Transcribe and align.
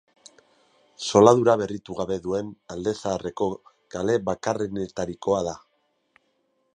Zoladura 1.09 1.53
berritu 1.61 1.97
gabe 1.99 2.17
duen 2.23 2.49
Alde 2.75 2.95
Zaharreko 3.03 3.49
kale 3.97 4.17
bakarrenetarikoa 4.31 5.45
da. 5.51 5.57